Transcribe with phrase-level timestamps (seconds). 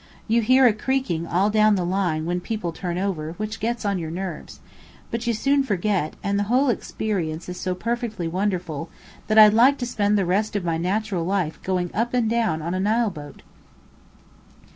[0.27, 3.99] You hear a creaking all down the line when people turn over, which gets on
[3.99, 4.59] your nerves:
[5.11, 8.89] but you soon forget; and the whole experience is so perfectly wonderful
[9.27, 12.63] that I'd like to spend the rest of my natural life going up and down
[12.63, 13.43] on a Nile boat!"